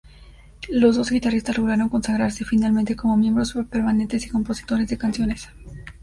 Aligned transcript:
Los 0.71 0.95
dos 0.95 1.11
guitarristas 1.11 1.59
lograron 1.59 1.87
consagrarse 1.87 2.43
finalmente 2.43 2.95
como 2.95 3.17
miembros 3.17 3.55
permanentes 3.69 4.25
y 4.25 4.29
compositores 4.31 4.87
de 4.89 4.97
canciones. 4.97 5.49